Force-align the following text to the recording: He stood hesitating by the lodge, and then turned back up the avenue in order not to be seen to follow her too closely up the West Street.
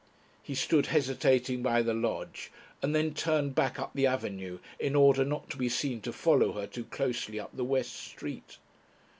He 0.41 0.55
stood 0.55 0.87
hesitating 0.87 1.61
by 1.61 1.83
the 1.83 1.93
lodge, 1.93 2.51
and 2.81 2.95
then 2.95 3.13
turned 3.13 3.53
back 3.53 3.77
up 3.77 3.91
the 3.93 4.07
avenue 4.07 4.57
in 4.79 4.95
order 4.95 5.23
not 5.23 5.47
to 5.51 5.57
be 5.57 5.69
seen 5.69 6.01
to 6.01 6.11
follow 6.11 6.53
her 6.53 6.65
too 6.65 6.85
closely 6.85 7.39
up 7.39 7.55
the 7.55 7.63
West 7.63 7.93
Street. 7.95 8.57